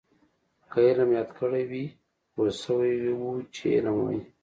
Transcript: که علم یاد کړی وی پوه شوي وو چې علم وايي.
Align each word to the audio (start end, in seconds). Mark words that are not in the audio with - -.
که 0.71 0.79
علم 0.87 1.09
یاد 1.17 1.29
کړی 1.37 1.63
وی 1.71 1.85
پوه 2.33 2.49
شوي 2.61 2.93
وو 3.19 3.31
چې 3.55 3.63
علم 3.75 3.95
وايي. 3.99 4.21